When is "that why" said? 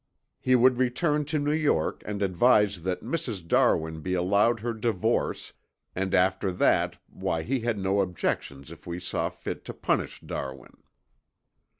6.53-7.43